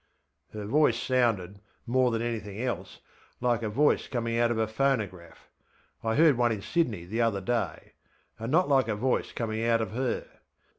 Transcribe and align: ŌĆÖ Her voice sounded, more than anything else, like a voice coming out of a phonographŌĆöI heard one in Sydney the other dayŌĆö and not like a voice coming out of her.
ŌĆÖ 0.01 0.53
Her 0.61 0.65
voice 0.65 0.97
sounded, 0.99 1.59
more 1.85 2.09
than 2.09 2.23
anything 2.23 2.59
else, 2.59 3.01
like 3.39 3.61
a 3.61 3.69
voice 3.69 4.07
coming 4.07 4.35
out 4.39 4.49
of 4.49 4.57
a 4.57 4.65
phonographŌĆöI 4.65 5.35
heard 6.15 6.37
one 6.39 6.51
in 6.51 6.63
Sydney 6.63 7.05
the 7.05 7.21
other 7.21 7.39
dayŌĆö 7.39 7.91
and 8.39 8.51
not 8.51 8.67
like 8.67 8.87
a 8.87 8.95
voice 8.95 9.31
coming 9.31 9.63
out 9.63 9.79
of 9.79 9.91
her. 9.91 10.25